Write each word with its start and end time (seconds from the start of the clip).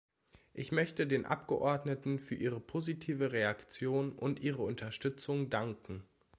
Ich 0.55 0.71
möchte 0.71 1.05
den 1.05 1.27
Abgeordneten 1.27 2.17
für 2.17 2.33
ihre 2.33 2.59
positive 2.59 3.33
Reaktion 3.33 4.13
und 4.13 4.39
ihre 4.39 4.63
Unterstützung 4.63 5.51
danken. 5.51 6.01